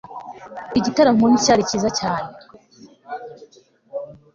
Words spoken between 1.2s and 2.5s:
nticyari cyiza cyane